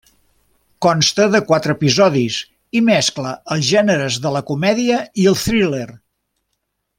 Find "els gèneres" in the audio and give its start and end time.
3.57-4.19